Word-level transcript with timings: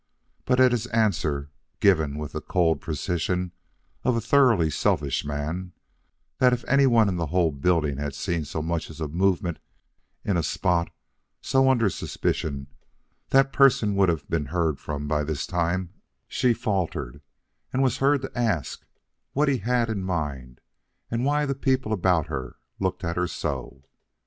But 0.45 0.59
at 0.59 0.71
his 0.71 0.87
answer, 0.87 1.51
given 1.79 2.17
with 2.17 2.31
the 2.31 2.41
cold 2.41 2.81
precision 2.81 3.51
of 4.03 4.15
a 4.15 4.19
thoroughly 4.19 4.71
selfish 4.71 5.23
man, 5.23 5.73
that 6.39 6.53
if 6.53 6.65
anyone 6.67 7.07
in 7.07 7.17
the 7.17 7.27
whole 7.27 7.51
building 7.51 7.97
had 7.99 8.15
seen 8.15 8.43
so 8.43 8.63
much 8.63 8.89
as 8.89 8.99
a 8.99 9.07
movement 9.07 9.59
in 10.25 10.37
a 10.37 10.41
spot 10.41 10.91
so 11.39 11.69
under 11.69 11.87
suspicion, 11.87 12.65
that 13.29 13.53
person 13.53 13.93
would 13.95 14.09
have 14.09 14.27
been 14.27 14.45
heard 14.47 14.79
from 14.79 15.07
by 15.07 15.23
this 15.23 15.45
time, 15.45 15.93
she 16.27 16.51
faltered 16.51 17.21
and 17.71 17.83
was 17.83 17.97
heard 17.97 18.23
to 18.23 18.31
ask 18.35 18.83
what 19.33 19.49
he 19.49 19.57
had 19.59 19.87
in 19.87 20.01
mind 20.03 20.61
and 21.11 21.25
why 21.25 21.45
the 21.45 21.53
people 21.53 21.93
about 21.93 22.25
her 22.25 22.55
looked 22.79 23.03
at 23.03 23.17
her 23.17 23.27
so. 23.27 23.83